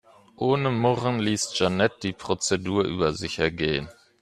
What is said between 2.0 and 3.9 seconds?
die Prozedur über sich ergehen.